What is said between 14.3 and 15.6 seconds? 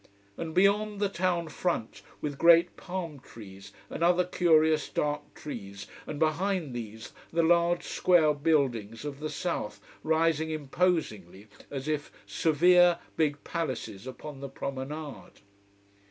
the promenade.